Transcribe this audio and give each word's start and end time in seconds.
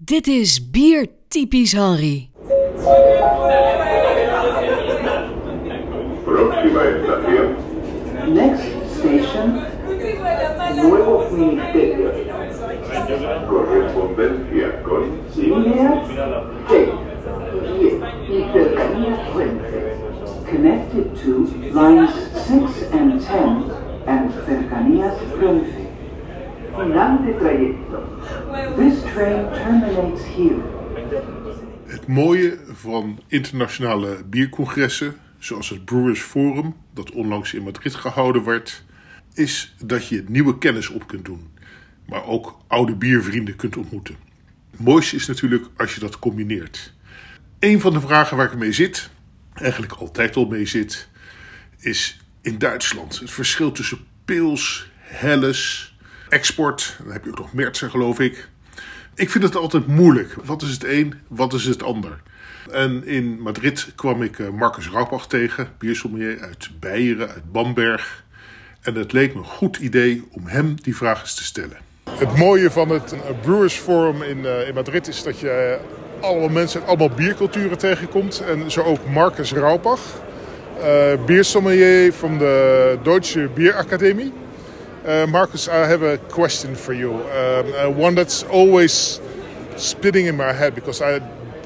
Dit 0.00 0.26
is 0.26 0.70
Bier 0.70 1.06
Typisch 1.28 1.72
Henry. 1.72 2.30
Next 8.26 8.64
station, 8.96 9.62
Nuevos 10.82 11.30
Ministerios. 11.30 12.14
correspondencia 13.48 14.82
con 14.82 15.20
Línea 15.36 16.02
6, 16.68 16.88
10 17.78 17.94
y 18.28 18.52
cercanía 18.52 19.32
Puente. 19.32 19.96
Connected 20.50 21.14
to 21.22 21.46
lines 21.72 22.10
6 22.48 22.90
and 22.92 23.20
10 23.20 23.70
and 24.06 24.32
cercanías 24.44 25.14
Puente. 25.38 25.83
Trayecto. 26.74 28.02
This 28.76 29.02
train 29.12 29.52
terminates 29.52 30.24
here. 30.24 30.62
Het 31.86 32.06
mooie 32.06 32.58
van 32.72 33.20
internationale 33.28 34.24
biercongressen, 34.24 35.16
zoals 35.38 35.68
het 35.68 35.84
Brewers 35.84 36.20
Forum, 36.20 36.74
dat 36.94 37.10
onlangs 37.10 37.54
in 37.54 37.62
Madrid 37.62 37.94
gehouden 37.94 38.44
werd, 38.44 38.84
is 39.34 39.74
dat 39.84 40.08
je 40.08 40.24
nieuwe 40.28 40.58
kennis 40.58 40.88
op 40.88 41.06
kunt 41.06 41.24
doen, 41.24 41.48
maar 42.06 42.24
ook 42.26 42.58
oude 42.66 42.96
biervrienden 42.96 43.56
kunt 43.56 43.76
ontmoeten. 43.76 44.16
Het 44.70 44.80
mooiste 44.80 45.16
is 45.16 45.26
natuurlijk 45.26 45.66
als 45.76 45.94
je 45.94 46.00
dat 46.00 46.18
combineert. 46.18 46.94
Een 47.58 47.80
van 47.80 47.92
de 47.92 48.00
vragen 48.00 48.36
waar 48.36 48.52
ik 48.52 48.58
mee 48.58 48.72
zit, 48.72 49.10
eigenlijk 49.54 49.92
altijd 49.92 50.36
al 50.36 50.46
mee 50.46 50.66
zit, 50.66 51.08
is 51.78 52.20
in 52.42 52.58
Duitsland 52.58 53.20
het 53.20 53.30
verschil 53.30 53.72
tussen 53.72 53.98
pils, 54.24 54.90
helles, 54.98 55.93
export, 56.34 56.96
dan 57.02 57.12
heb 57.12 57.24
je 57.24 57.30
ook 57.30 57.38
nog 57.38 57.52
Mertsen 57.52 57.90
geloof 57.90 58.20
ik, 58.20 58.48
ik 59.14 59.30
vind 59.30 59.44
het 59.44 59.56
altijd 59.56 59.86
moeilijk. 59.86 60.34
Wat 60.44 60.62
is 60.62 60.70
het 60.70 60.84
een, 60.84 61.14
wat 61.28 61.52
is 61.52 61.64
het 61.64 61.82
ander? 61.82 62.20
En 62.70 63.06
in 63.06 63.40
Madrid 63.40 63.92
kwam 63.94 64.22
ik 64.22 64.38
eh, 64.38 64.48
Marcus 64.48 64.90
Raubach 64.90 65.26
tegen, 65.26 65.68
biersommelier 65.78 66.40
uit 66.40 66.70
Beieren, 66.80 67.28
uit 67.28 67.52
Bamberg. 67.52 68.24
En 68.80 68.94
het 68.94 69.12
leek 69.12 69.34
me 69.34 69.40
een 69.40 69.46
goed 69.46 69.76
idee 69.76 70.24
om 70.30 70.46
hem 70.46 70.74
die 70.82 70.96
vraag 70.96 71.20
eens 71.20 71.34
te 71.34 71.44
stellen. 71.44 71.76
Het 72.10 72.36
mooie 72.36 72.70
van 72.70 72.88
het 72.88 73.12
eh, 73.12 73.18
Brewers 73.42 73.74
Forum 73.74 74.22
in, 74.22 74.46
eh, 74.46 74.68
in 74.68 74.74
Madrid 74.74 75.08
is 75.08 75.22
dat 75.22 75.38
je 75.38 75.78
allemaal 76.20 76.48
mensen 76.48 76.80
uit 76.80 76.88
allemaal 76.88 77.16
bierculturen 77.16 77.78
tegenkomt. 77.78 78.42
En 78.48 78.70
zo 78.70 78.82
ook 78.82 79.08
Marcus 79.12 79.52
Raubach, 79.52 80.22
uh, 80.78 81.24
biersommelier 81.26 82.12
van 82.12 82.38
de 82.38 82.98
Deutsche 83.02 83.48
Bierakademie. 83.54 84.32
Uh, 85.04 85.26
Markus, 85.26 85.68
I 85.68 85.86
have 85.86 86.02
a 86.02 86.16
question 86.16 86.74
for 86.74 86.94
you. 86.94 87.12
Um, 87.12 87.74
uh, 87.74 87.90
one 87.90 88.14
that's 88.14 88.42
always 88.44 89.20
spinning 89.76 90.26
in 90.26 90.36
my 90.36 90.50
head 90.50 90.74
because 90.74 91.02
I 91.02 91.20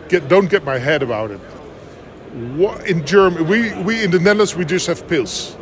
get, 0.08 0.26
don't 0.26 0.50
get 0.50 0.64
my 0.64 0.76
head 0.76 1.04
about 1.04 1.30
it. 1.30 1.38
What, 2.56 2.84
in 2.88 3.06
Germany, 3.06 3.44
we, 3.44 3.72
we 3.84 4.02
in 4.02 4.10
the 4.10 4.18
Netherlands 4.18 4.56
we 4.56 4.64
just 4.64 4.88
have 4.88 5.06
Pils. 5.06 5.56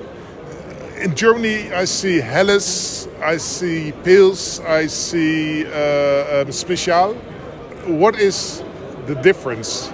In 0.97 1.15
Germany, 1.15 1.71
I 1.71 1.85
see 1.85 2.17
Helles, 2.17 3.09
I 3.21 3.37
see 3.37 3.93
Pils, 4.05 4.65
I 4.65 4.87
see 4.87 5.67
uh, 5.67 6.45
um, 6.45 6.53
special. 6.53 7.13
What 7.85 8.19
is 8.19 8.63
the 9.05 9.17
difference? 9.17 9.93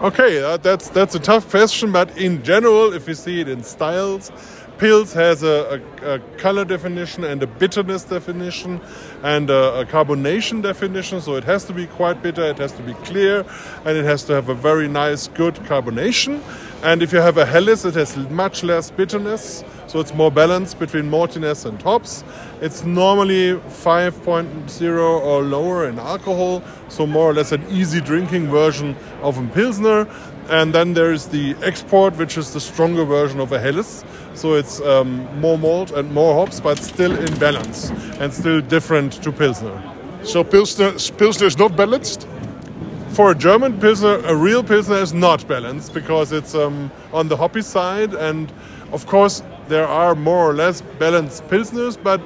Okay, 0.00 0.42
uh, 0.42 0.56
that's 0.56 0.88
that's 0.88 1.14
a 1.14 1.20
tough 1.20 1.48
question, 1.48 1.92
but 1.92 2.18
in 2.18 2.42
general, 2.42 2.92
if 2.92 3.06
you 3.06 3.14
see 3.14 3.40
it 3.40 3.48
in 3.48 3.62
styles, 3.62 4.32
Pils 4.78 5.14
has 5.14 5.42
a, 5.42 5.80
a, 6.02 6.14
a 6.16 6.18
color 6.36 6.64
definition 6.64 7.24
and 7.24 7.42
a 7.42 7.46
bitterness 7.46 8.04
definition 8.04 8.78
and 9.22 9.48
a, 9.48 9.80
a, 9.80 9.84
carbonation 9.86 10.62
definition. 10.62 11.22
So 11.22 11.36
it 11.36 11.44
has 11.44 11.64
to 11.64 11.72
be 11.72 11.86
quite 11.86 12.22
bitter, 12.22 12.44
it 12.44 12.58
has 12.58 12.72
to 12.72 12.82
be 12.82 12.92
clear, 13.04 13.46
and 13.86 13.96
it 13.96 14.04
has 14.04 14.24
to 14.24 14.34
have 14.34 14.50
a 14.50 14.54
very 14.54 14.86
nice, 14.86 15.28
good 15.28 15.54
carbonation. 15.54 16.42
And 16.82 17.02
if 17.02 17.10
you 17.10 17.20
have 17.20 17.38
a 17.38 17.46
Helles, 17.46 17.86
it 17.86 17.94
has 17.94 18.16
much 18.28 18.62
less 18.62 18.90
bitterness, 18.90 19.64
so 19.86 19.98
it's 19.98 20.12
more 20.12 20.30
balanced 20.30 20.78
between 20.78 21.04
maltiness 21.04 21.64
and 21.64 21.80
hops. 21.80 22.22
It's 22.60 22.84
normally 22.84 23.54
5.0 23.54 25.00
or 25.00 25.42
lower 25.42 25.88
in 25.88 25.98
alcohol, 25.98 26.62
so 26.88 27.06
more 27.06 27.30
or 27.30 27.34
less 27.34 27.52
an 27.52 27.64
easy 27.70 28.02
drinking 28.02 28.48
version 28.48 28.94
of 29.22 29.38
a 29.38 29.46
Pilsner. 29.54 30.06
And 30.48 30.72
then 30.72 30.94
there's 30.94 31.26
the 31.26 31.56
export, 31.62 32.16
which 32.16 32.36
is 32.38 32.52
the 32.52 32.60
stronger 32.60 33.04
version 33.04 33.40
of 33.40 33.52
a 33.52 33.58
Helles. 33.58 34.04
So 34.34 34.54
it's 34.54 34.80
um, 34.80 35.40
more 35.40 35.58
malt 35.58 35.90
and 35.90 36.12
more 36.12 36.34
hops, 36.34 36.60
but 36.60 36.78
still 36.78 37.16
in 37.16 37.38
balance 37.38 37.90
and 38.20 38.32
still 38.32 38.60
different 38.60 39.14
to 39.22 39.32
Pilsner. 39.32 39.82
So 40.22 40.44
Pilsner, 40.44 40.92
Pilsner 41.16 41.46
is 41.46 41.58
not 41.58 41.76
balanced? 41.76 42.28
For 43.10 43.30
a 43.30 43.34
German 43.34 43.80
Pilsner, 43.80 44.18
a 44.26 44.36
real 44.36 44.62
Pilsner 44.62 44.96
is 44.96 45.14
not 45.14 45.48
balanced 45.48 45.94
because 45.94 46.32
it's 46.32 46.54
um, 46.54 46.90
on 47.12 47.28
the 47.28 47.36
hoppy 47.36 47.62
side. 47.62 48.12
And 48.12 48.52
of 48.92 49.06
course, 49.06 49.42
there 49.68 49.86
are 49.86 50.14
more 50.14 50.50
or 50.50 50.54
less 50.54 50.82
balanced 50.98 51.46
Pilsners, 51.48 51.96
but 52.00 52.20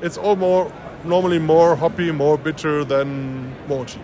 it's 0.00 0.16
all 0.16 0.36
more, 0.36 0.72
normally 1.04 1.38
more 1.38 1.74
hoppy, 1.74 2.12
more 2.12 2.38
bitter 2.38 2.84
than 2.84 3.54
malty. 3.66 3.98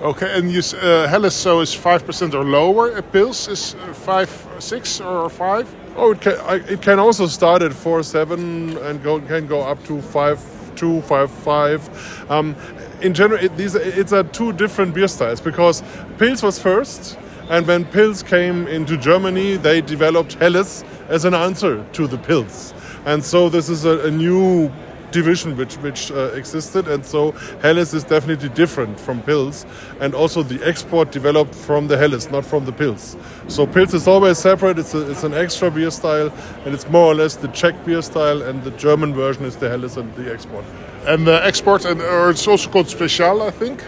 Okay, 0.00 0.38
and 0.38 0.52
you, 0.52 0.60
uh, 0.60 1.08
is 1.10 1.74
5% 1.74 2.34
or 2.34 2.44
lower. 2.44 2.96
A 2.96 3.02
Pils 3.02 3.48
is 3.48 3.74
5, 4.04 4.48
6 4.60 5.00
or 5.00 5.28
5? 5.28 5.74
Oh, 6.00 6.12
it 6.12 6.20
can, 6.20 6.36
I, 6.42 6.54
it 6.68 6.80
can 6.82 7.00
also 7.00 7.26
start 7.26 7.60
at 7.60 7.72
four 7.72 8.04
seven 8.04 8.76
and 8.78 9.02
go, 9.02 9.20
can 9.20 9.48
go 9.48 9.62
up 9.62 9.82
to 9.86 10.00
five 10.00 10.40
two 10.76 11.00
five 11.02 11.28
five. 11.28 11.82
Um, 12.30 12.54
in 13.02 13.14
general, 13.14 13.42
it, 13.42 13.56
these 13.56 13.74
it's 13.74 14.12
a 14.12 14.22
two 14.22 14.52
different 14.52 14.94
beer 14.94 15.08
styles 15.08 15.40
because 15.40 15.82
Pils 16.16 16.40
was 16.44 16.56
first, 16.56 17.18
and 17.50 17.66
when 17.66 17.84
Pils 17.84 18.24
came 18.24 18.68
into 18.68 18.96
Germany, 18.96 19.56
they 19.56 19.80
developed 19.80 20.34
Helles 20.34 20.84
as 21.08 21.24
an 21.24 21.34
answer 21.34 21.84
to 21.94 22.06
the 22.06 22.18
Pils, 22.18 22.72
and 23.04 23.24
so 23.24 23.48
this 23.48 23.68
is 23.68 23.84
a, 23.84 24.06
a 24.06 24.10
new 24.12 24.70
division 25.10 25.56
which 25.56 25.76
which 25.76 26.10
uh, 26.10 26.32
existed. 26.34 26.88
And 26.88 27.04
so 27.04 27.32
Helles 27.62 27.94
is 27.94 28.04
definitely 28.04 28.48
different 28.50 28.98
from 29.00 29.22
Pils 29.22 29.66
and 30.00 30.14
also 30.14 30.42
the 30.42 30.62
export 30.66 31.12
developed 31.12 31.54
from 31.54 31.88
the 31.88 31.96
Helles 31.96 32.30
not 32.30 32.44
from 32.44 32.64
the 32.64 32.72
Pils 32.72 33.16
so 33.48 33.66
Pils 33.66 33.94
is 33.94 34.06
always 34.06 34.38
separate. 34.38 34.78
It's, 34.78 34.94
a, 34.94 35.10
it's 35.10 35.24
an 35.24 35.32
extra 35.32 35.70
beer 35.70 35.90
style. 35.90 36.30
And 36.64 36.74
it's 36.74 36.88
more 36.88 37.06
or 37.12 37.14
less 37.14 37.34
the 37.36 37.48
Czech 37.48 37.74
beer 37.84 38.02
style. 38.02 38.42
And 38.42 38.62
the 38.62 38.70
German 38.72 39.14
version 39.14 39.44
is 39.44 39.56
the 39.56 39.68
Helles 39.68 39.96
and 39.96 40.14
the 40.16 40.32
export. 40.32 40.64
And 41.06 41.26
the 41.26 41.44
export 41.44 41.84
and 41.84 42.00
or 42.02 42.30
it's 42.30 42.46
also 42.46 42.70
called 42.70 42.88
Special 42.88 43.42
I 43.42 43.50
think? 43.50 43.82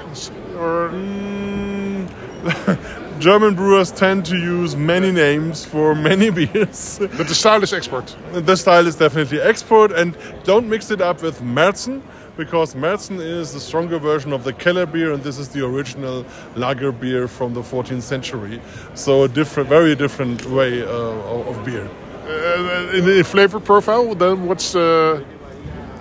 Or 0.56 0.88
mm, 0.88 2.08
German 3.20 3.54
brewers 3.54 3.92
tend 3.92 4.24
to 4.24 4.36
use 4.36 4.74
many 4.74 5.12
names 5.12 5.62
for 5.62 5.94
many 5.94 6.30
beers. 6.38 6.98
But 6.98 7.28
the 7.28 7.34
style 7.34 7.62
is 7.62 7.72
export. 7.74 8.16
The 8.32 8.56
style 8.56 8.86
is 8.86 8.96
definitely 8.96 9.42
export, 9.42 9.92
and 9.92 10.16
don't 10.44 10.66
mix 10.66 10.90
it 10.90 11.02
up 11.02 11.20
with 11.20 11.38
Märzen 11.42 12.00
because 12.38 12.74
Märzen 12.74 13.20
is 13.20 13.52
the 13.52 13.60
stronger 13.60 13.98
version 13.98 14.32
of 14.32 14.44
the 14.44 14.54
Keller 14.54 14.86
beer, 14.86 15.12
and 15.12 15.22
this 15.22 15.36
is 15.36 15.50
the 15.50 15.62
original 15.62 16.24
lager 16.56 16.92
beer 16.92 17.28
from 17.28 17.52
the 17.52 17.60
14th 17.60 18.00
century. 18.00 18.58
So 18.94 19.24
a 19.24 19.28
different, 19.28 19.68
very 19.68 19.94
different 19.94 20.46
way 20.46 20.82
uh, 20.82 20.88
of 20.88 21.62
beer. 21.66 21.90
Uh, 22.24 22.96
in 22.96 23.04
the 23.04 23.22
flavor 23.22 23.60
profile, 23.60 24.14
then 24.14 24.46
what's 24.46 24.72
the? 24.72 25.22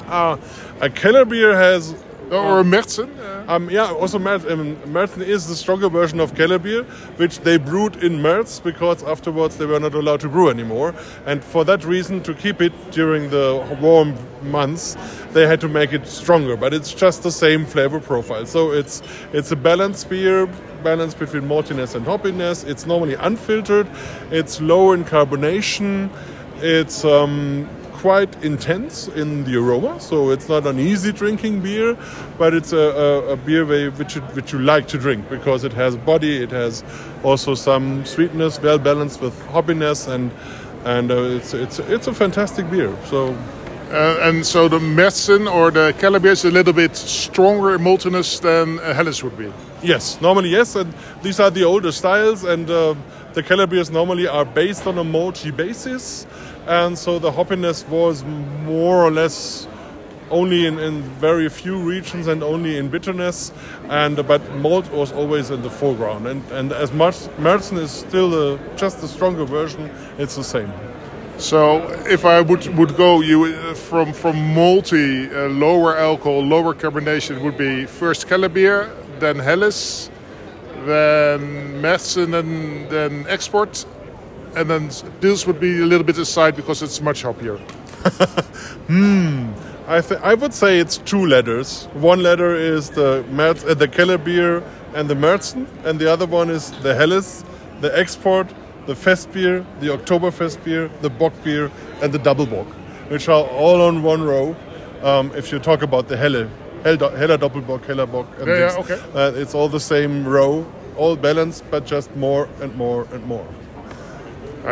Uh, 0.08 0.38
a 0.80 0.90
Keller 0.90 1.26
beer 1.26 1.54
has 1.54 1.94
or 2.32 2.60
a 2.60 2.64
Märzen? 2.64 3.10
Um, 3.48 3.70
yeah, 3.70 3.92
also 3.92 4.18
um, 4.18 4.78
is 5.22 5.48
the 5.48 5.56
stronger 5.56 5.90
version 5.90 6.20
of 6.20 6.36
Keller 6.36 6.60
beer, 6.60 6.84
which 7.18 7.40
they 7.40 7.58
brewed 7.58 8.04
in 8.04 8.22
Merz 8.22 8.60
because 8.60 9.04
afterwards 9.04 9.58
they 9.58 9.66
were 9.66 9.80
not 9.80 9.96
allowed 9.96 10.20
to 10.22 10.30
brew 10.30 10.50
anymore. 10.50 10.94
And 11.26 11.44
for 11.44 11.66
that 11.66 11.84
reason, 11.84 12.22
to 12.24 12.34
keep 12.34 12.62
it 12.62 12.74
during 12.92 13.30
the 13.30 13.78
warm 13.82 14.16
months, 14.44 14.96
they 15.32 15.48
had 15.48 15.60
to 15.62 15.68
make 15.68 15.94
it 15.94 16.08
stronger. 16.08 16.56
But 16.56 16.74
it's 16.74 16.94
just 16.94 17.24
the 17.24 17.32
same 17.32 17.66
flavor 17.66 18.00
profile. 18.00 18.46
So 18.46 18.72
it's 18.72 19.02
it's 19.34 19.52
a 19.52 19.56
balanced 19.56 20.10
beer, 20.10 20.48
balance 20.84 21.14
between 21.14 21.44
maltiness 21.44 21.96
and 21.96 22.06
hoppiness. 22.06 22.68
It's 22.68 22.86
normally 22.86 23.16
unfiltered. 23.16 23.88
It's 24.32 24.62
low 24.62 24.92
in 24.94 25.06
carbonation. 25.06 26.10
It's 26.62 27.06
um, 27.06 27.70
quite 28.00 28.44
intense 28.46 29.10
in 29.10 29.44
the 29.44 29.58
aroma, 29.58 30.00
so 30.00 30.30
it's 30.30 30.48
not 30.48 30.66
an 30.66 30.80
easy 30.80 31.12
drinking 31.12 31.60
beer, 31.60 31.98
but 32.38 32.54
it's 32.54 32.72
a, 32.72 32.78
a, 32.78 33.34
a 33.34 33.36
beer 33.36 33.66
way 33.66 33.90
which 33.90 34.16
you, 34.16 34.22
which 34.38 34.54
you 34.54 34.60
like 34.60 34.88
to 34.88 34.98
drink 34.98 35.30
because 35.30 35.66
it 35.66 35.74
has 35.74 35.98
body, 35.98 36.42
it 36.42 36.50
has 36.50 36.82
also 37.24 37.54
some 37.54 38.06
sweetness, 38.06 38.62
well 38.62 38.78
balanced 38.80 39.20
with 39.20 39.38
hoppiness, 39.48 40.08
and 40.08 40.32
and 40.86 41.12
uh, 41.12 41.36
it's 41.36 41.54
it's 41.54 41.80
it's 41.80 42.08
a 42.08 42.14
fantastic 42.14 42.70
beer. 42.72 42.96
So. 43.06 43.36
Uh, 43.92 44.20
and 44.22 44.46
so 44.46 44.68
the 44.68 44.78
Märzen 44.78 45.52
or 45.52 45.72
the 45.72 45.96
Keller 45.98 46.24
is 46.28 46.46
a 46.46 46.52
little 46.52 46.74
bit 46.74 46.96
stronger 46.96 47.74
in 47.74 47.82
maltiness 47.82 48.40
than 48.40 48.78
uh, 48.78 48.94
Helles 48.94 49.24
would 49.24 49.36
be. 49.36 49.52
Yes, 49.82 50.22
normally 50.22 50.50
yes, 50.50 50.76
and 50.76 50.94
these 51.24 51.40
are 51.40 51.50
the 51.50 51.64
older 51.64 51.92
styles, 51.92 52.44
and 52.44 52.70
uh, 52.70 52.94
the 53.34 53.68
beers 53.68 53.90
normally 53.90 54.28
are 54.28 54.46
based 54.46 54.86
on 54.86 55.00
a 55.00 55.04
malty 55.04 55.50
basis 55.50 56.28
and 56.70 56.98
so 56.98 57.18
the 57.18 57.32
hoppiness 57.32 57.86
was 57.90 58.24
more 58.64 59.04
or 59.04 59.10
less 59.12 59.68
only 60.30 60.68
in, 60.68 60.78
in 60.78 61.02
very 61.20 61.50
few 61.50 61.78
regions 61.82 62.28
and 62.28 62.44
only 62.44 62.78
in 62.78 62.90
bitterness. 62.90 63.52
And 63.90 64.16
but 64.28 64.42
malt 64.56 64.90
was 64.92 65.12
always 65.12 65.50
in 65.50 65.64
the 65.64 65.70
foreground. 65.70 66.28
And 66.28 66.44
and 66.52 66.72
as 66.72 66.92
much 66.92 67.16
Märzen 67.40 67.80
is 67.80 67.92
still 67.92 68.34
a, 68.34 68.60
just 68.78 69.04
a 69.04 69.08
stronger 69.08 69.46
version, 69.46 69.90
it's 70.20 70.36
the 70.36 70.44
same. 70.44 70.72
So 71.38 71.90
if 72.06 72.24
I 72.26 72.42
would 72.42 72.68
would 72.78 72.96
go 72.96 73.22
you 73.22 73.46
uh, 73.46 73.74
from 73.74 74.14
from 74.14 74.36
malty, 74.36 75.34
uh, 75.34 75.48
lower 75.48 75.98
alcohol, 75.98 76.44
lower 76.44 76.76
carbonation 76.76 77.42
would 77.42 77.58
be 77.58 77.86
first 77.86 78.30
beer, 78.54 78.92
then 79.20 79.40
Helles, 79.40 80.12
then 80.86 81.82
Märzen, 81.82 82.38
and 82.38 82.90
then 82.90 83.26
export, 83.28 83.86
and 84.56 84.70
then 84.70 84.90
Pils 85.22 85.46
would 85.48 85.60
be 85.60 85.82
a 85.82 85.86
little 85.86 86.06
bit 86.06 86.18
aside 86.18 86.56
because 86.56 86.82
it's 86.82 87.02
much 87.02 87.24
hoppier. 87.24 87.60
I 89.88 90.02
th- 90.02 90.20
I 90.24 90.34
would 90.36 90.54
say 90.54 90.80
it's 90.80 90.98
two 90.98 91.26
letters. 91.26 91.86
One 91.94 92.22
letter 92.22 92.56
is 92.56 92.90
the 92.92 93.24
Merz- 93.32 93.66
uh, 93.66 93.74
the 93.74 93.88
Keller 93.88 94.18
beer 94.18 94.64
and 94.94 95.10
the 95.10 95.16
Märzen, 95.16 95.66
and 95.84 96.00
the 96.00 96.12
other 96.12 96.26
one 96.26 96.50
is 96.50 96.72
the 96.84 96.94
Helles, 96.96 97.44
the 97.82 97.98
export, 97.98 98.48
the 98.86 98.96
Fest 98.96 99.32
beer, 99.32 99.66
the 99.80 99.88
Oktoberfest 99.88 100.64
beer, 100.64 100.90
the 101.02 101.10
Bock 101.10 101.34
beer, 101.44 101.72
and 102.02 102.12
the 102.14 102.20
Double 102.20 102.46
Bock, 102.46 102.68
which 103.10 103.28
are 103.30 103.44
all 103.46 103.82
on 103.82 104.04
one 104.04 104.22
row. 104.24 104.56
Um, 105.04 105.32
if 105.36 105.52
you 105.52 105.60
talk 105.60 105.82
about 105.82 106.08
the 106.08 106.18
Helle, 106.18 106.48
Hell- 106.84 107.16
Heller 107.16 107.38
Doppelbock, 107.38 107.86
Heller 107.86 108.06
Bock, 108.06 108.28
and 108.40 108.48
Yeah, 108.48 108.58
yeah, 108.58 108.78
okay. 108.80 109.00
uh, 109.16 109.32
it's 109.36 109.56
all 109.56 109.70
the 109.70 109.80
same 109.80 110.28
row, 110.28 110.66
all 110.98 111.16
balanced, 111.16 111.64
but 111.72 111.86
just 111.86 112.16
more 112.16 112.48
and 112.62 112.76
more 112.76 113.08
and 113.12 113.26
more. 113.26 113.48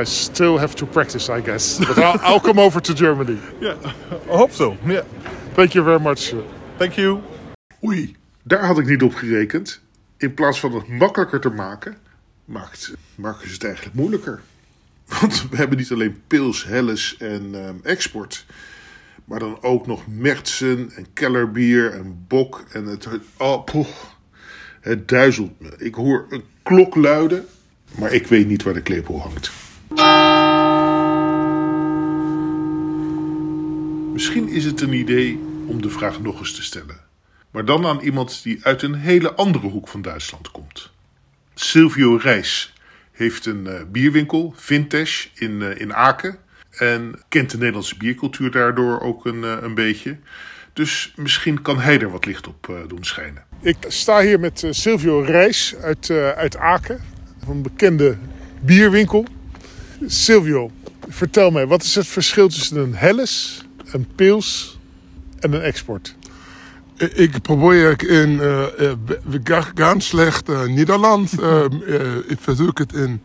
I 0.02 0.06
still 0.06 0.58
have 0.58 0.76
to 0.76 0.86
practice, 0.86 1.30
I 1.38 1.42
guess, 1.42 1.78
but 1.88 1.98
I'll, 1.98 2.20
I'll 2.22 2.40
come 2.40 2.60
over 2.60 2.82
to 2.82 2.94
Germany. 2.94 3.40
Yeah, 3.60 3.76
I 4.32 4.38
hope 4.38 4.52
so. 4.54 4.78
Yeah, 4.86 5.04
Thank 5.54 5.74
you 5.74 5.84
very 5.84 6.00
much. 6.00 6.34
thank 6.78 6.94
you. 6.96 7.20
Oei, 7.84 8.16
daar 8.44 8.66
had 8.66 8.80
ik 8.80 8.86
niet 8.88 9.02
op 9.04 9.14
gerekend. 9.16 9.82
In 10.18 10.34
plaats 10.34 10.60
van 10.60 10.74
het 10.74 10.88
makkelijker 10.88 11.40
te 11.40 11.50
maken, 11.50 11.98
maakt 12.46 12.94
Marcus 13.16 13.52
het 13.52 13.64
eigenlijk 13.64 13.96
moeilijker. 13.96 14.42
Want 15.22 15.50
we 15.50 15.56
hebben 15.56 15.78
niet 15.78 15.92
alleen 15.92 16.22
pils, 16.28 16.66
helles 16.66 17.18
en 17.18 17.50
ehm, 17.54 17.76
export, 17.84 18.46
maar 19.26 19.40
dan 19.40 19.58
ook 19.62 19.88
nog 19.88 20.08
Mertsen 20.08 20.92
en 20.96 21.08
Kellerbier 21.14 21.94
en 21.94 22.26
Bok 22.28 22.64
en 22.72 22.86
het. 22.86 23.08
Oh, 23.38 23.64
poeh, 23.64 23.88
het 24.82 25.08
duizelt 25.08 25.60
me. 25.60 25.74
Ik 25.78 25.96
hoor 25.96 26.26
een 26.30 26.44
klok 26.64 26.96
luiden, 26.96 27.46
maar 28.00 28.14
ik 28.14 28.28
weet 28.28 28.48
niet 28.48 28.64
waar 28.64 28.74
de 28.74 28.82
klepel 28.82 29.22
hangt. 29.22 29.52
Misschien 34.14 34.48
is 34.48 34.66
het 34.66 34.82
een 34.82 34.94
idee 34.94 35.40
om 35.66 35.82
de 35.82 35.90
vraag 35.90 36.22
nog 36.22 36.40
eens 36.40 36.54
te 36.54 36.64
stellen. 36.64 37.00
Maar 37.52 37.66
dan 37.66 37.86
aan 37.86 38.00
iemand 38.00 38.44
die 38.44 38.60
uit 38.62 38.82
een 38.82 38.96
hele 38.96 39.34
andere 39.34 39.68
hoek 39.68 39.88
van 39.88 40.02
Duitsland 40.02 40.52
komt. 40.52 40.92
Silvio 41.54 42.16
Reis 42.16 42.74
heeft 43.12 43.46
een 43.46 43.68
eh, 43.68 43.82
bierwinkel, 43.92 44.54
Vintage, 44.56 45.28
in, 45.34 45.62
eh, 45.62 45.80
in 45.80 45.94
Aken. 45.94 46.38
En 46.70 47.20
kent 47.30 47.52
de 47.52 47.58
Nederlandse 47.58 47.98
biercultuur 47.98 48.52
daardoor 48.52 49.00
ook 49.00 49.26
een, 49.26 49.44
eh, 49.44 49.58
een 49.62 49.74
beetje. 49.74 50.18
Dus 50.74 51.14
misschien 51.16 51.62
kan 51.62 51.80
hij 51.80 52.00
er 52.00 52.12
wat 52.12 52.26
licht 52.26 52.48
op 52.48 52.86
doen 52.88 53.04
schijnen. 53.04 53.44
Ik 53.62 53.78
sta 53.88 54.22
hier 54.22 54.40
met 54.40 54.68
Silvio 54.70 55.20
Reis 55.20 55.76
uit, 55.76 56.10
uit 56.12 56.58
Aken. 56.58 57.02
Een 57.48 57.62
bekende 57.62 58.18
bierwinkel. 58.62 59.26
Silvio, 60.06 60.72
vertel 61.08 61.52
mij, 61.52 61.68
wat 61.68 61.84
is 61.84 61.96
het 61.96 62.08
verschil 62.08 62.48
tussen 62.48 62.78
een 62.78 62.96
Helles, 62.96 63.66
een 63.92 64.08
Pils 64.16 64.78
en 65.40 65.54
een 65.54 65.62
export? 65.62 66.16
Ik 66.98 67.42
probeer 67.42 68.10
in 68.10 68.40
ga- 69.44 69.72
ganz 69.76 70.08
schlecht 70.08 70.50
äh, 70.50 70.66
Nederlands. 70.68 71.32
ähm, 71.42 71.82
äh, 71.88 72.18
ik 72.32 72.40
versuche 72.40 72.82
het 72.82 72.94
in, 72.94 73.22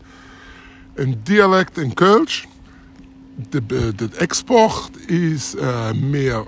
in 0.95 1.19
dialect 1.23 1.77
in 1.77 1.93
Kölsch. 1.93 2.43
De, 3.49 3.65
de 3.95 4.09
export 4.17 4.89
is 5.07 5.55
meer 5.95 6.45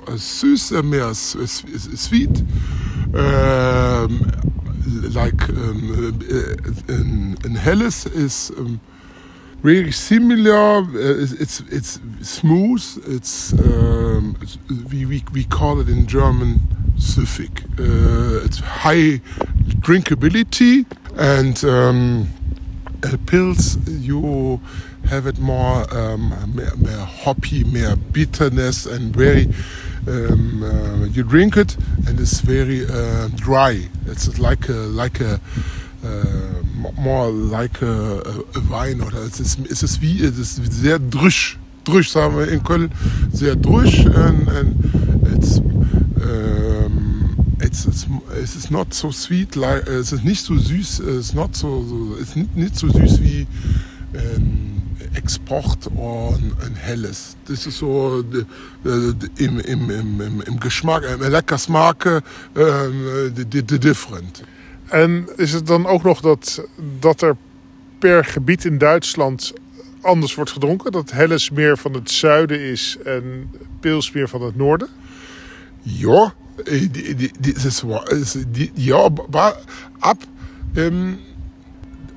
äh, 0.71 0.81
meer 0.83 1.13
sweet. 1.95 2.43
Ähm, 3.13 4.19
like 5.13 5.47
um, 5.51 6.13
in, 6.87 7.35
in 7.43 7.55
Helles 7.55 8.05
is 8.05 8.51
um, 8.57 8.79
really 9.65 9.91
similar. 9.91 10.83
Uh, 10.83 11.23
it's, 11.23 11.33
it's 11.33 11.59
it's 11.71 11.99
smooth. 12.21 12.83
It's, 13.07 13.53
um, 13.53 14.37
it's 14.41 14.57
we, 14.91 15.05
we 15.05 15.23
we 15.33 15.43
call 15.43 15.79
it 15.79 15.89
in 15.89 16.05
German 16.05 16.59
süffig. 16.97 17.63
Uh, 17.79 18.45
it's 18.45 18.59
high 18.59 19.19
drinkability 19.81 20.85
and 21.17 21.63
um, 21.65 22.27
Pils. 23.25 23.77
You 23.87 24.61
have 25.09 25.25
it 25.27 25.39
more 25.39 25.91
um, 25.91 26.29
more, 26.55 26.75
more 26.77 27.05
hoppy, 27.23 27.63
more 27.63 27.95
bitterness, 27.95 28.85
and 28.85 29.15
very. 29.15 29.49
Um, 30.07 30.61
uh, 30.61 31.05
you 31.07 31.23
drink 31.23 31.57
it 31.57 31.75
and 32.05 32.19
it's 32.19 32.39
very 32.41 32.85
uh, 32.85 33.27
dry. 33.29 33.89
It's 34.05 34.37
like 34.37 34.69
a 34.69 34.73
like 34.73 35.19
a 35.19 35.39
uh, 36.05 36.61
more 36.97 37.31
like 37.31 37.81
a, 37.81 38.19
a, 38.55 38.61
wine 38.69 39.01
oder 39.03 39.19
es 39.19 39.39
ist, 39.39 39.59
es 39.69 39.83
ist 39.83 40.01
wie 40.01 40.23
es 40.23 40.37
ist 40.37 40.73
sehr 40.73 40.99
drüsch 40.99 41.57
drüsch 41.83 42.09
sagen 42.09 42.37
wir 42.37 42.47
in 42.47 42.63
Köln 42.63 42.91
sehr 43.31 43.55
drüsch 43.55 44.05
and, 44.05 44.49
and 44.49 44.75
it's 45.35 45.59
um, 45.59 47.35
it's, 47.61 47.85
it's 47.85 48.07
es 48.41 48.55
ist 48.55 48.71
not 48.71 48.93
so 48.93 49.11
sweet 49.11 49.55
like 49.55 49.87
es 49.87 50.11
ist 50.11 50.23
nicht 50.23 50.43
so 50.43 50.55
süß 50.55 50.99
es 50.99 51.33
not 51.33 51.55
so, 51.55 51.83
so 51.83 52.17
es 52.21 52.35
nicht, 52.35 52.75
so 52.75 52.89
süß 52.89 53.21
wie 53.21 53.47
ähm, 54.13 54.75
Export 55.15 55.87
oder 55.95 56.37
ein, 56.65 56.75
helles. 56.75 57.35
Das 57.47 57.65
ist 57.65 57.77
so 57.77 58.21
de, 58.21 58.45
im, 59.37 59.59
im, 59.59 59.89
im, 59.89 60.41
im, 60.41 60.59
Geschmack, 60.59 61.03
im 61.03 61.21
lecker 61.31 61.57
ähm, 62.55 63.33
de, 63.35 63.61
de 63.61 63.79
different. 63.79 64.43
En 64.89 65.27
is 65.35 65.51
het 65.53 65.67
dan 65.67 65.85
ook 65.87 66.03
nog 66.03 66.21
dat, 66.21 66.65
dat 66.99 67.21
er 67.21 67.35
per 67.99 68.25
gebied 68.25 68.65
in 68.65 68.77
Duitsland 68.77 69.53
anders 70.01 70.35
wordt 70.35 70.51
gedronken? 70.51 70.91
Dat 70.91 71.11
Helles 71.11 71.49
meer 71.49 71.77
van 71.77 71.93
het 71.93 72.11
zuiden 72.11 72.59
is 72.59 72.97
en 73.05 73.51
Pils 73.79 74.11
meer 74.11 74.29
van 74.29 74.41
het 74.41 74.55
noorden? 74.55 74.87
Ja, 75.81 76.33
äh, 76.65 76.87
die, 76.91 77.53
es- 78.09 78.37
die, 78.51 78.71
ja, 78.73 79.09
ab 79.99 80.17
ähm, 80.75 81.17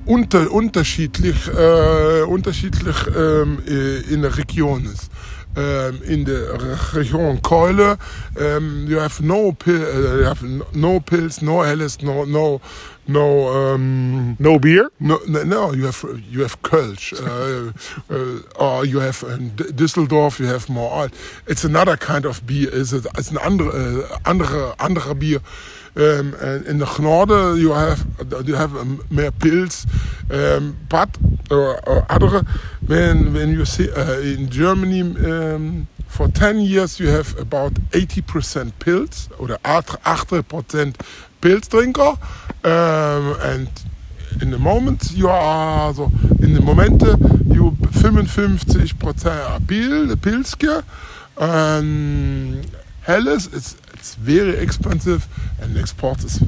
unter, 0.05 0.49
unterschiedlich, 0.51 1.47
äh, 1.47 2.23
unterschiedlich 2.27 2.97
ähm, 3.15 3.59
äh, 3.67 3.99
in 4.13 4.21
der 4.21 4.37
Region 4.37 4.85
ist. 4.85 5.09
Um, 5.57 6.01
in 6.03 6.25
the 6.25 6.55
region 6.93 7.39
Keule, 7.41 7.97
um, 8.39 8.85
you 8.87 8.99
have 8.99 9.19
no 9.19 9.51
pill, 9.51 9.81
uh, 9.81 10.17
you 10.17 10.23
have 10.23 10.43
no 10.75 10.99
Pils, 10.99 11.41
no 11.41 11.61
Helles, 11.63 12.01
no 12.03 12.23
no 12.23 12.61
no 13.07 13.47
um, 13.49 14.37
No 14.39 14.59
bier? 14.59 14.89
no, 14.99 15.19
no, 15.27 15.43
no, 15.43 15.73
you 15.73 15.85
have 15.85 16.05
you 16.29 16.41
have 16.43 16.61
Kölsch, 16.61 17.13
uh, 17.13 17.73
uh, 18.13 18.63
or 18.63 18.85
you 18.85 18.99
have 18.99 19.23
in 19.23 19.49
Düsseldorf, 19.51 20.39
you 20.39 20.45
have 20.45 20.69
more. 20.69 21.09
It's 21.47 21.63
another 21.63 21.97
kind 21.97 22.25
of 22.25 22.45
beer. 22.45 22.69
It's, 22.71 22.93
a, 22.93 23.01
it's 23.17 23.31
an 23.31 23.39
andere, 23.39 23.71
uh, 23.71 24.17
andere, 24.25 24.75
andere 24.79 25.15
beer. 25.15 25.39
Um, 25.99 26.33
and 26.39 26.65
in 26.65 26.77
the 26.77 26.85
Norden, 27.01 27.57
you 27.57 27.71
have 27.71 28.05
you 28.45 28.55
have 28.55 28.75
um, 28.77 29.01
more 29.09 29.31
Pils, 29.31 29.85
um, 30.31 30.77
but 30.87 31.09
or, 31.51 31.79
or 31.87 32.05
other. 32.09 32.45
When 32.87 33.33
when 33.33 33.49
you 33.49 33.65
see 33.65 33.91
uh, 33.91 34.19
in 34.19 34.49
Germany. 34.49 35.01
Um, 35.01 35.87
for 36.09 36.27
10 36.27 36.59
years 36.61 36.99
you 36.99 37.07
have 37.07 37.37
about 37.37 37.73
80% 37.91 38.71
Pils 38.79 39.29
or 39.39 39.57
80% 39.63 40.95
Pils 41.39 41.69
drinker 41.69 42.17
um, 42.63 43.37
and 43.41 43.69
in 44.41 44.49
the 44.51 44.57
moment 44.57 45.11
you 45.13 45.29
are 45.29 45.93
so 45.93 46.11
in 46.41 46.55
the 46.55 46.61
momente 46.61 47.07
you 47.53 47.71
55% 47.71 49.67
Pil, 49.67 50.15
Pilske 50.17 50.83
and 51.37 52.65
Helles 53.03 53.47
it's 53.53 53.77
it's 53.99 54.15
very 54.23 54.53
expensive 54.57 55.27
and 55.61 55.77
export 55.77 56.23
is 56.23 56.39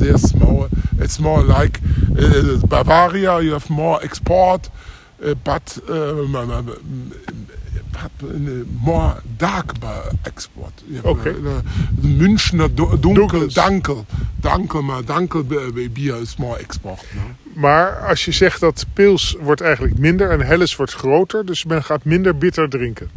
very 0.00 0.18
small 0.18 0.68
it's 0.98 1.18
more 1.18 1.42
like 1.58 1.78
uh, 2.18 2.58
Bavaria 2.68 3.40
you 3.40 3.52
have 3.52 3.68
more 3.68 4.02
export 4.02 4.70
uh, 5.24 5.34
but 5.42 5.78
but 7.92 8.30
uh, 8.30 8.64
more 8.80 9.14
dark 9.36 9.72
export. 10.22 10.72
Okay. 11.04 11.30
uh, 11.30 11.60
Münchner 12.00 12.68
du- 12.74 12.98
dunkel, 13.00 13.48
dankel, 13.52 14.06
dankel, 14.40 14.82
maar 14.82 15.04
dankel 15.04 15.44
bi- 15.44 15.90
bier 15.90 16.20
is 16.20 16.36
more 16.36 16.58
export. 16.58 17.04
no? 17.14 17.20
Maar 17.54 18.08
als 18.08 18.24
je 18.24 18.32
zegt 18.32 18.60
dat 18.60 18.86
Pils 18.92 19.36
wordt 19.40 19.60
eigenlijk 19.60 19.98
minder 19.98 20.30
en 20.30 20.40
Helles 20.40 20.76
wordt 20.76 20.92
groter, 20.92 21.46
dus 21.46 21.64
men 21.64 21.84
gaat 21.84 22.04
minder 22.04 22.38
bitter 22.38 22.68
drinken. 22.68 23.10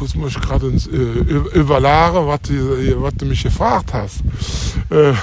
Jetzt 0.00 0.16
muss 0.16 0.34
ich 0.34 0.40
gerade 0.40 0.66
äh, 0.66 1.68
was 1.68 2.40
du, 2.42 3.02
was 3.02 3.14
du 3.14 3.26
mich 3.26 3.42
gefragt 3.42 3.92
hast. 3.92 4.22
Äh, 4.90 5.12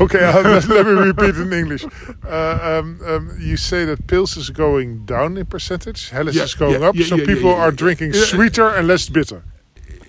Okay, 0.00 0.18
uh, 0.18 0.40
let, 0.42 0.86
me 0.86 0.92
repeat 0.92 1.36
in 1.36 1.52
English. 1.52 1.84
Uh, 2.24 2.80
um, 2.80 2.98
um, 3.06 3.30
you 3.38 3.56
say 3.56 3.84
that 3.84 4.06
Pils 4.06 4.36
is 4.36 4.50
going 4.50 5.04
down 5.04 5.36
in 5.36 5.46
percentage, 5.46 6.10
Helles 6.10 6.34
Yeah, 6.34 6.44
is 6.44 6.54
going 6.54 6.80
yeah, 6.80 6.88
up, 6.88 6.96
yeah, 6.96 7.06
so 7.06 7.16
people 7.18 7.54
are 7.54 7.70
drinking 7.70 8.12
sweeter 8.14 8.68
and 8.68 8.88
less 8.88 9.08
bitter. 9.08 9.44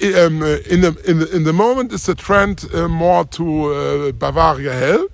um, 0.03 0.41
uh, 0.41 0.57
in, 0.69 0.81
the, 0.81 1.01
in, 1.05 1.19
the, 1.19 1.35
in 1.35 1.43
the 1.43 1.53
moment 1.53 1.93
it's 1.93 2.09
a 2.09 2.15
trend 2.15 2.65
uh, 2.73 2.87
more 2.87 3.25
to 3.25 3.73
uh, 3.73 4.11
Bavaria 4.13 4.73
Hell. 4.73 5.07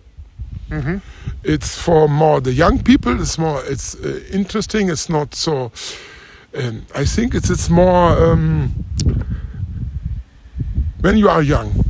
It's 1.44 1.78
for 1.78 2.08
more 2.08 2.42
the 2.42 2.54
young 2.54 2.84
people. 2.84 3.20
It's 3.20 3.38
more. 3.38 3.64
It's 3.66 3.96
uh, 3.96 4.22
interesting. 4.32 4.90
It's 4.90 5.10
not 5.10 5.34
so. 5.34 5.72
Um, 6.54 6.86
I 6.96 7.06
think 7.06 7.36
it's 7.36 7.50
it's 7.50 7.70
more 7.70 8.32
um, 8.32 8.74
when 11.02 11.18
you 11.18 11.30
are 11.30 11.44
young. 11.44 11.86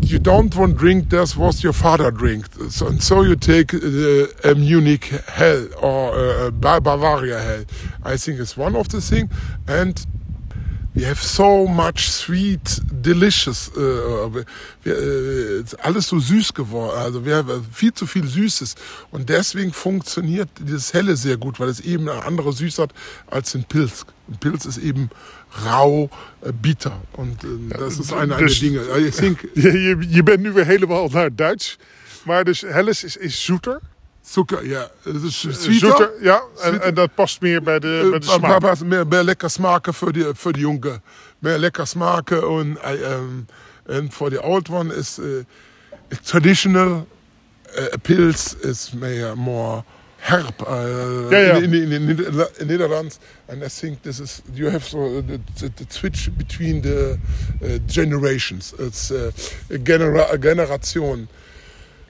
You 0.00 0.18
don't 0.18 0.54
want 0.56 0.72
to 0.72 0.78
drink 0.78 1.10
this 1.10 1.36
what 1.36 1.62
your 1.62 1.74
father 1.74 2.10
drank, 2.10 2.46
so, 2.70 2.86
and 2.86 3.02
so 3.02 3.22
you 3.22 3.36
take 3.36 3.74
uh, 3.74 4.50
a 4.50 4.54
Munich 4.54 5.04
Hell 5.04 5.68
or 5.82 6.14
uh, 6.14 6.50
Bavaria 6.50 7.38
Hell. 7.38 7.64
I 8.02 8.16
think 8.16 8.40
it's 8.40 8.56
one 8.56 8.74
of 8.74 8.88
the 8.88 9.02
thing, 9.02 9.28
and 9.66 10.06
we 10.98 11.04
have 11.04 11.22
so 11.22 11.66
much 11.66 12.10
sweet, 12.10 12.80
delicious. 12.90 13.70
Äh, 13.76 13.80
wir, 14.82 14.98
äh, 14.98 15.64
alles 15.80 16.08
so 16.08 16.18
süß 16.18 16.52
geworden. 16.54 16.98
Also 16.98 17.24
wir 17.24 17.36
haben 17.36 17.64
viel 17.72 17.94
zu 17.94 18.06
viel 18.06 18.26
Süßes. 18.26 18.74
Und 19.12 19.28
deswegen 19.28 19.72
funktioniert 19.72 20.48
dieses 20.58 20.92
Helle 20.92 21.16
sehr 21.16 21.36
gut, 21.36 21.60
weil 21.60 21.68
es 21.68 21.80
eben 21.80 22.08
eine 22.08 22.24
andere 22.24 22.52
Süße 22.52 22.82
hat 22.82 22.92
als 23.28 23.54
ein 23.54 23.64
Pilz. 23.64 24.06
Ein 24.28 24.38
Pilz 24.38 24.64
ist 24.64 24.78
eben 24.78 25.08
rauw, 25.64 26.10
äh, 26.42 26.52
bitter. 26.52 27.00
Und 27.12 27.44
äh, 27.44 27.78
das 27.78 27.98
ist 27.98 28.12
eine, 28.12 28.34
eine 28.34 28.46
dus- 28.46 28.58
Dinge. 28.58 28.80
I 28.96 29.10
think 29.10 29.48
Je, 29.54 29.70
je, 29.70 29.96
je 30.08 30.22
bent 30.22 30.42
nu 30.42 30.52
weer 30.52 30.66
helemaal 30.66 31.08
naar 31.08 31.34
Duits. 31.34 31.78
Maar 32.24 32.44
dus 32.44 32.60
Helles 32.60 33.04
is, 33.04 33.16
is 33.16 33.44
zoeter. 33.44 33.80
Zucker, 34.28 34.66
ja. 34.66 34.90
Zoeter, 35.28 36.10
ja. 36.20 36.42
En, 36.60 36.82
en 36.82 36.94
dat 36.94 37.14
past 37.14 37.40
meer 37.40 37.62
bij 37.62 37.78
de, 37.78 38.08
bij 38.10 38.18
de 38.18 38.26
Äh, 38.26 38.32
smaak. 38.32 38.50
aber 38.52 38.86
mehr, 38.86 39.06
mehr 39.06 39.24
lecker 39.24 39.50
smaken 39.50 39.94
für 39.94 40.12
die, 40.12 40.34
für 40.34 40.52
die 40.52 40.60
Junge. 40.60 41.00
Mehr 41.38 41.58
lecker 41.58 41.86
smaken 41.86 42.42
und, 42.42 42.76
äh, 42.76 43.14
ähm, 43.14 43.46
and 43.88 44.12
for 44.12 44.30
the 44.30 44.38
old 44.42 44.68
one 44.68 44.94
is 44.94 45.18
uh, 45.18 45.44
traditional 46.24 47.06
uh, 47.78 47.96
pills 48.02 48.54
is 48.54 48.92
mehr 48.92 49.34
more 49.34 49.84
herb 50.18 50.60
uh, 50.60 51.30
Ja, 51.30 51.38
ja. 51.38 51.56
In, 51.56 51.72
in, 51.72 51.92
in, 51.92 52.08
in, 52.58 52.66
Netherlands. 52.66 53.18
And 53.46 53.62
I 53.62 53.68
think 53.68 54.02
this 54.02 54.20
is 54.20 54.42
you 54.54 54.70
have 54.70 54.84
so 54.84 55.22
the, 55.22 55.40
the, 55.56 55.68
the 55.68 55.86
switch 55.88 56.30
between 56.36 56.82
the 56.82 57.18
uh, 57.62 57.78
generations. 57.86 58.74
It's 58.78 59.10
uh, 59.10 59.30
a, 59.70 59.78
genera 59.78 60.36
generation. 60.38 61.28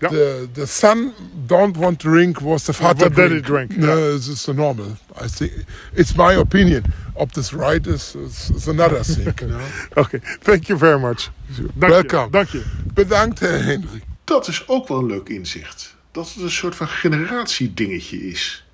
Ja. 0.00 0.08
The 0.08 0.48
the 0.52 0.66
son 0.66 1.12
don't 1.46 1.76
want 1.76 1.98
to 1.98 2.10
drink 2.10 2.40
was 2.40 2.62
the 2.62 2.72
father 2.72 3.10
drink. 3.40 3.76
No, 3.76 3.86
ja. 3.86 4.16
this 4.16 4.28
is 4.28 4.42
the 4.42 4.54
normal. 4.54 4.96
I 5.22 5.28
think 5.28 5.52
it's 5.92 6.14
my 6.14 6.36
opinion. 6.36 6.82
Ob 7.14 7.32
this 7.32 7.52
right 7.52 7.86
is, 7.86 8.14
is, 8.14 8.50
is 8.56 8.68
another 8.68 9.04
thing. 9.04 9.32
you 9.40 9.50
know? 9.50 9.60
Oké, 10.04 10.20
thank 10.42 10.66
you 10.66 10.78
very 10.78 11.00
much. 11.00 11.30
Dank 11.74 11.92
Welcome. 11.92 12.24
Je, 12.24 12.30
dank 12.30 12.48
je. 12.48 12.62
Bedankt, 12.94 13.40
Hendrik. 13.40 14.02
Dat 14.24 14.48
is 14.48 14.68
ook 14.68 14.88
wel 14.88 14.98
een 14.98 15.06
leuk 15.06 15.28
inzicht. 15.28 15.96
Dat 16.12 16.32
het 16.34 16.42
een 16.42 16.50
soort 16.50 16.76
van 16.76 16.88
generatiedingetje 16.88 18.28
is. 18.28 18.64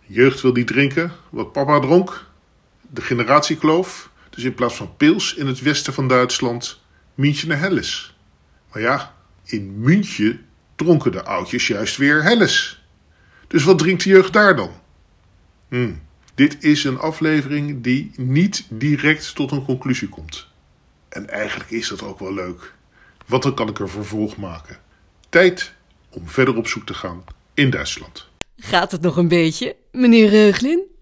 Jeugd 0.00 0.40
wil 0.40 0.52
niet 0.52 0.66
drinken 0.66 1.12
wat 1.30 1.52
papa 1.52 1.80
dronk. 1.80 2.26
De 2.90 3.00
generatiekloof. 3.00 4.10
Dus 4.30 4.44
in 4.44 4.54
plaats 4.54 4.74
van 4.74 4.96
pils 4.96 5.34
in 5.34 5.46
het 5.46 5.60
westen 5.60 5.92
van 5.92 6.08
Duitsland, 6.08 6.80
München 7.14 7.50
en 7.50 7.58
Helles. 7.58 8.16
Maar 8.72 8.82
ja, 8.82 9.14
in 9.44 9.80
München 9.80 10.46
dronken 10.76 11.12
de 11.12 11.24
oudjes 11.24 11.66
juist 11.66 11.96
weer 11.96 12.22
Helles. 12.22 12.84
Dus 13.46 13.64
wat 13.64 13.78
drinkt 13.78 14.02
de 14.02 14.08
jeugd 14.08 14.32
daar 14.32 14.56
dan? 14.56 14.70
Hm, 15.68 15.92
dit 16.34 16.64
is 16.64 16.84
een 16.84 16.98
aflevering 16.98 17.82
die 17.82 18.10
niet 18.16 18.66
direct 18.68 19.34
tot 19.34 19.50
een 19.50 19.64
conclusie 19.64 20.08
komt. 20.08 20.46
En 21.08 21.28
eigenlijk 21.28 21.70
is 21.70 21.88
dat 21.88 22.02
ook 22.02 22.18
wel 22.18 22.34
leuk. 22.34 22.74
Want 23.26 23.42
dan 23.42 23.54
kan 23.54 23.68
ik 23.68 23.78
er 23.78 23.88
vervolg 23.88 24.36
maken. 24.36 24.78
Tijd 25.28 25.72
om 26.10 26.28
verder 26.28 26.56
op 26.56 26.66
zoek 26.66 26.86
te 26.86 26.94
gaan 26.94 27.24
in 27.54 27.70
Duitsland. 27.70 28.28
Gaat 28.56 28.90
het 28.90 29.00
nog 29.00 29.16
een 29.16 29.28
beetje, 29.28 29.76
meneer 29.92 30.28
Reuglin? 30.28 30.95